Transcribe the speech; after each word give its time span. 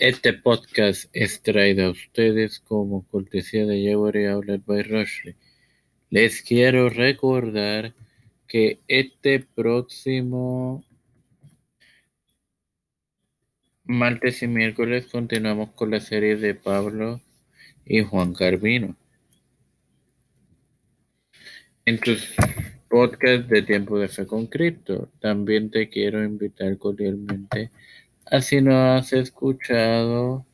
Este 0.00 0.32
podcast 0.32 1.08
es 1.12 1.40
traído 1.40 1.86
a 1.86 1.90
ustedes 1.90 2.58
como 2.58 3.06
cortesía 3.06 3.64
de 3.64 3.80
Jewelry 3.80 4.26
Outlet 4.26 4.64
by 4.66 4.82
Rushley. 4.82 5.36
Les 6.10 6.42
quiero 6.42 6.88
recordar 6.88 7.94
que 8.48 8.80
este 8.88 9.38
próximo 9.38 10.84
martes 13.84 14.42
y 14.42 14.48
miércoles 14.48 15.06
continuamos 15.06 15.70
con 15.70 15.92
la 15.92 16.00
serie 16.00 16.36
de 16.36 16.56
Pablo 16.56 17.20
y 17.86 18.02
Juan 18.02 18.34
Carvino. 18.34 18.96
En 21.84 22.00
tus 22.00 22.34
podcasts 22.88 23.48
de 23.48 23.62
Tiempo 23.62 23.98
de 23.98 24.08
Fe 24.08 24.26
con 24.26 24.46
Cristo, 24.48 25.08
también 25.20 25.70
te 25.70 25.88
quiero 25.88 26.24
invitar 26.24 26.78
cordialmente 26.78 27.62
a 27.64 27.70
si 28.40 28.60
no 28.60 28.94
has 28.94 29.12
escuchado 29.12 30.44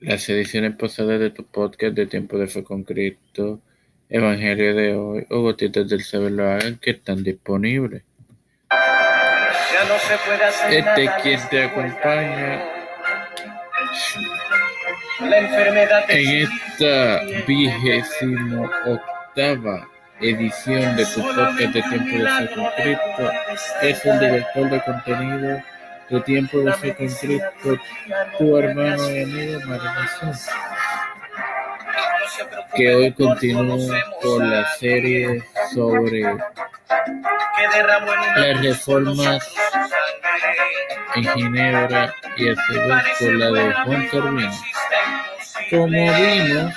las 0.00 0.28
ediciones 0.28 0.76
pasadas 0.76 1.20
de 1.20 1.30
tu 1.30 1.44
podcast 1.44 1.94
de 1.94 2.06
Tiempo 2.06 2.36
de 2.38 2.46
Fe 2.46 2.62
con 2.62 2.84
Cristo, 2.84 3.60
Evangelio 4.08 4.74
de 4.74 4.94
hoy 4.94 5.26
o 5.30 5.40
Gotitas 5.40 5.88
del 5.88 6.02
Saber 6.02 6.32
lo 6.32 6.48
hagan 6.48 6.76
que 6.76 6.90
están 6.90 7.22
disponibles. 7.22 8.02
Este 10.70 11.10
quien 11.22 11.40
te 11.48 11.62
acompaña. 11.64 12.62
En 16.08 16.42
esta 16.42 17.20
vigésimo 17.46 18.68
octava 18.86 19.88
edición 20.20 20.96
de 20.96 21.04
tu 21.06 21.20
podcast 21.22 21.58
de 21.58 21.82
Tiempo 21.82 21.96
de 21.96 22.28
Fe 22.38 22.54
con 22.54 22.70
Cristo 22.76 23.30
es 23.82 24.04
el 24.04 24.20
director 24.20 24.70
de 24.70 24.82
contenido 24.82 25.62
de 26.10 26.20
Tiempo 26.20 26.58
de 26.58 26.72
Fe 26.72 26.94
con 26.94 27.08
Cristo, 27.08 27.78
tu 28.38 28.56
hermano 28.56 29.10
y 29.10 29.22
amigo 29.22 29.60
María 29.66 30.08
que 32.74 32.94
hoy 32.94 33.12
continúa 33.12 33.96
con 34.20 34.50
la 34.50 34.68
serie 34.74 35.42
sobre 35.72 36.22
las 38.36 38.60
reformas 38.62 39.46
en 41.14 41.24
Ginebra 41.24 42.14
y 42.36 42.48
a 42.48 42.54
su 42.56 42.72
vez 42.72 43.04
con 43.18 43.38
la 43.38 43.50
de 43.50 43.72
Juan 43.72 44.08
Carvino. 44.08 44.52
Como 45.70 45.88
vimos, 45.88 46.74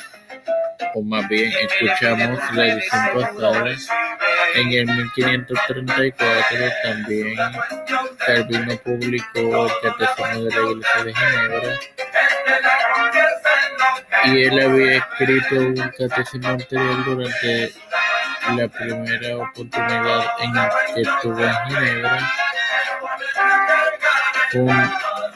o 0.98 1.03
más 1.03 1.28
bien 1.30 1.52
escuchamos 1.62 2.40
la 2.53 2.67
edición 2.67 3.02
pasada, 3.14 3.76
en 4.56 4.72
el 4.72 4.88
1534 4.88 6.58
también 6.84 7.38
Calvino 8.26 8.78
publicó 8.78 9.66
el 9.66 9.72
Catecismo 9.84 10.44
de 10.44 10.50
la 10.50 10.72
Iglesia 10.72 11.03
de 11.03 11.14
Ginebra. 11.14 11.80
Y 14.23 14.44
él 14.44 14.59
había 14.59 14.98
escrito 14.98 15.56
un 15.56 15.92
catecismo 15.98 16.48
anterior 16.50 17.06
durante 17.06 17.73
la 18.56 18.68
primera 18.68 19.38
oportunidad 19.38 20.25
en 20.40 20.53
que 20.95 21.02
estuvo 21.02 21.40
en 21.40 21.56
Ginebra. 21.68 22.31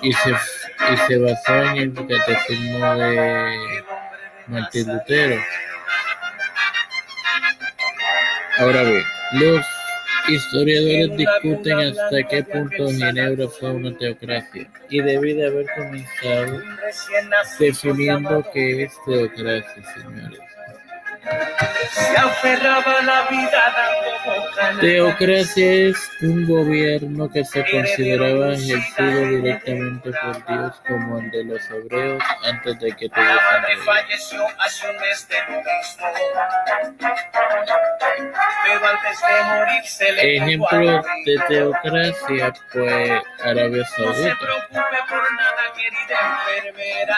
Y, 0.01 0.13
se, 0.13 0.31
y 0.31 0.97
se 1.07 1.17
basó 1.19 1.53
en 1.53 1.77
el 1.77 1.93
catecismo 1.93 2.95
de 2.95 3.80
Martín 4.47 4.87
Lutero. 4.87 5.41
Ahora 8.57 8.83
bien, 8.83 9.03
los 9.33 9.65
historiadores 10.27 11.17
discuten 11.17 11.79
hasta 11.79 12.23
qué 12.29 12.43
punto 12.43 12.89
Ginebra 12.89 13.47
fue 13.47 13.71
una 13.71 13.97
teocracia 13.97 14.69
y 14.89 15.01
debe 15.01 15.33
de 15.33 15.47
haber 15.47 15.65
comenzado 15.75 16.61
definiendo 17.59 18.45
qué 18.53 18.83
es 18.83 18.93
teocracia, 19.05 19.83
señores. 19.95 20.39
Teocracia 24.79 25.71
es 25.71 26.09
un 26.21 26.47
gobierno 26.47 27.29
que 27.29 27.45
se 27.45 27.63
consideraba 27.69 28.53
ejercido 28.53 29.27
directamente 29.27 30.11
por 30.11 30.45
Dios. 30.45 30.75
Como 30.87 31.19
el 31.19 31.31
de 31.31 31.43
los 31.43 31.69
hebreos 31.69 32.23
antes 32.43 32.79
de 32.79 32.91
que 32.93 33.09
tuviesen 33.09 33.37
Ejemplo 40.19 41.03
de 41.25 41.39
teocracia 41.47 42.53
fue 42.69 43.21
Arabia 43.43 43.85
Saudita. 43.85 44.37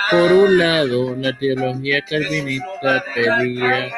Por 0.10 0.32
un 0.32 0.58
lado, 0.58 1.16
la 1.18 1.38
teología 1.38 2.02
calvinista 2.06 3.04
pedía 3.14 3.93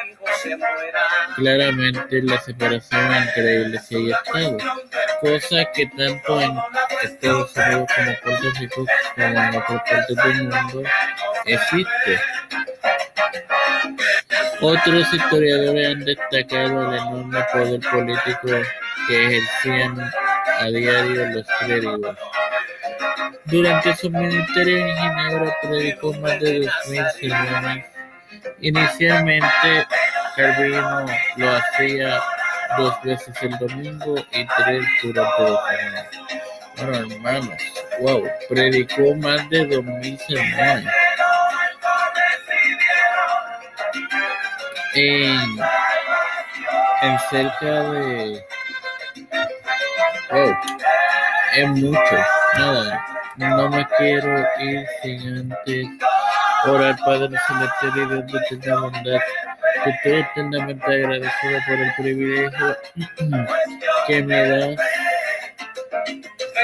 claramente 1.36 2.22
la 2.22 2.40
separación 2.40 3.12
entre 3.12 3.60
Iglesia 3.62 3.98
y 3.98 4.10
Estado, 4.10 4.58
cosa 5.20 5.64
que 5.74 5.86
tanto 5.86 6.40
en 6.40 6.58
Estados 7.02 7.56
Unidos 7.56 7.88
como 7.94 8.16
Puerto 8.22 8.58
Rico 8.58 8.86
como 9.14 9.26
en 9.26 9.56
otras 9.56 9.82
partes 9.88 10.16
del 10.16 10.42
mundo 10.44 10.82
existe. 11.44 12.20
Otros 14.60 15.12
historiadores 15.12 15.88
han 15.88 16.04
destacado 16.04 16.92
el 16.92 16.98
enorme 16.98 17.44
poder 17.52 17.80
político 17.80 18.48
que 19.08 19.26
ejercían 19.26 20.12
a 20.58 20.66
diario 20.66 21.26
los 21.26 21.46
clérigos. 21.60 22.16
Durante 23.44 23.94
su 23.96 24.10
ministerio 24.10 24.78
en 24.78 24.96
Ginebra 24.96 25.56
predicó 25.62 26.12
más 26.14 26.40
de 26.40 26.60
dos 26.60 26.74
mil 26.88 27.04
sermones. 27.20 27.86
Inicialmente 28.60 29.86
Calvino 30.36 31.06
lo 31.36 31.56
hacía 31.56 32.22
dos 32.76 33.02
veces 33.02 33.34
el 33.40 33.58
domingo 33.58 34.16
y 34.32 34.46
tres 34.46 34.84
durante 35.02 35.42
la 35.42 35.62
semana. 35.70 36.06
Bueno, 36.76 37.14
hermanos, 37.14 37.62
wow, 38.00 38.22
predicó 38.50 39.14
más 39.14 39.48
de 39.48 39.64
dos 39.66 39.82
mil 39.82 40.18
sermones. 40.18 40.92
En, 44.94 45.58
en 47.02 47.18
cerca 47.30 47.82
de 47.90 48.44
wow, 50.30 50.56
es 51.54 51.68
mucho, 51.68 52.16
nada, 52.58 53.06
no 53.36 53.70
me 53.70 53.86
quiero 53.96 54.44
ir 54.58 54.86
sin 55.02 55.38
antes 55.38 55.86
orar 56.66 56.96
Padre 57.04 57.38
Celestial 57.46 57.92
y 57.94 58.06
Dios 58.06 58.32
de 58.50 58.56
eterna 58.56 58.80
bondad. 58.80 59.20
Estoy 59.86 60.20
eternamente 60.20 60.84
agradecido 60.84 61.60
por 61.66 61.74
el 61.74 61.94
privilegio 61.96 62.76
que 64.06 64.22
me 64.22 64.48
da 64.48 64.76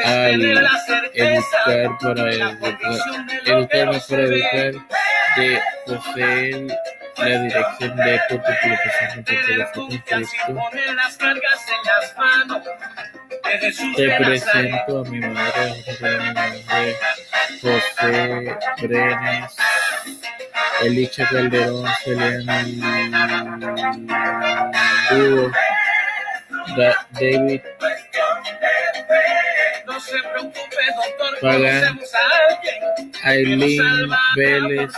al 0.04 0.42
educar 0.42 1.98
para 2.00 2.30
educar, 2.30 2.78
educarme 3.46 4.00
para 4.08 4.22
educar, 4.22 4.72
de 5.36 5.60
poseer 5.86 6.66
la 7.18 7.42
dirección 7.42 7.96
de 7.96 8.20
con 9.74 9.86
Cristo. 9.88 10.58
Te 13.96 14.16
presento 14.16 14.98
a 14.98 15.04
mi 15.04 15.20
madre, 15.20 15.84
José 17.60 18.56
Brenes, 18.80 19.56
Elicha 20.82 21.28
Calderón, 21.28 21.86
Selena 22.04 22.64
Duro, 25.10 25.52
David. 26.76 27.60
Pagan, 31.40 32.00
Aileen 33.24 34.10
Vélez, 34.36 34.92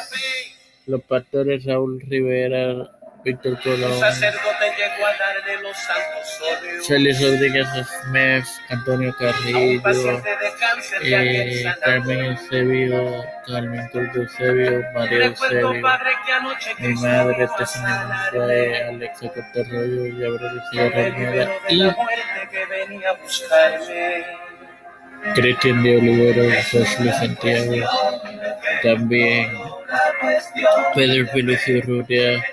los 0.86 1.02
pastores 1.02 1.64
Raúl 1.64 2.00
Rivera, 2.06 2.90
Víctor 3.24 3.58
Colón, 3.62 4.00
Félix 6.86 7.20
Rodríguez 7.22 7.66
Smith, 8.02 8.44
Antonio 8.68 9.14
Carrillo, 9.16 9.80
eh, 11.02 11.64
Carmen 11.82 12.24
Eusebio, 12.24 13.24
Carmen 13.46 13.88
Cruz 13.88 14.14
Eusebio, 14.14 14.82
María 14.92 15.26
Eusebio, 15.26 15.72
mi 16.80 16.94
madre 16.96 17.48
Stephanie 17.48 18.04
Monroy, 18.32 18.74
Alexa 18.88 19.28
Cortarroyo, 19.32 20.02
Gabriel 20.18 20.62
Almeida 20.74 21.50
y 21.70 21.92
Cristian 25.34 25.82
de 25.82 25.96
Olivero, 25.96 26.44
José 26.70 27.12
Santiago, 27.14 27.74
también 28.82 29.50
Pedro 30.94 31.26
Félix 31.32 31.68
Urrutia, 31.68 32.44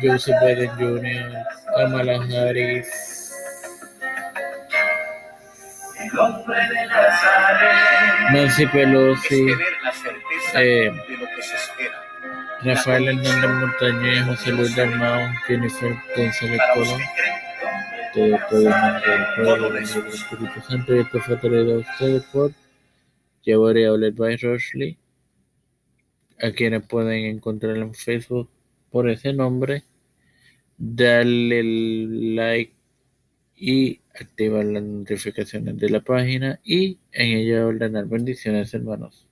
Joseph 0.00 0.36
Biden 0.42 0.70
Jr., 0.78 1.44
Kamala 1.74 2.16
Harris. 2.20 3.16
Nancy 8.32 8.66
Pelosi, 8.66 9.54
eh, 10.54 10.90
Rafael 12.62 13.08
Hernández 13.08 13.50
Montañez, 13.50 14.24
José 14.24 14.52
Luis 14.52 14.76
Dalmao, 14.76 15.30
Jennifer 15.46 15.94
González 16.16 16.60
Colón, 16.74 17.00
todo, 18.14 18.38
todo 18.50 18.60
el 18.60 18.74
mundo 19.58 19.70
del 19.70 19.82
Espíritu 19.82 20.60
Santo, 20.68 20.96
y 20.96 21.00
esto 21.00 21.20
fue 21.20 21.36
traído 21.36 21.74
a 21.74 21.78
ustedes 21.78 22.24
por 22.32 22.52
Llevaré 23.42 23.86
a 23.86 23.92
Olet 23.92 24.16
by 24.16 24.36
Roshley, 24.36 24.98
a 26.40 26.50
quienes 26.50 26.84
pueden 26.86 27.26
encontrar 27.26 27.76
en 27.76 27.94
Facebook 27.94 28.50
por 28.90 29.08
ese 29.10 29.32
nombre, 29.32 29.84
darle 30.78 31.62
like 32.34 32.74
y 33.56 34.00
activar 34.14 34.64
las 34.66 34.82
notificaciones 34.82 35.78
de 35.78 35.90
la 35.90 36.00
página 36.00 36.60
y 36.64 36.98
en 37.12 37.38
ella 37.38 37.66
ordenar 37.66 38.06
bendiciones 38.06 38.74
hermanos. 38.74 39.25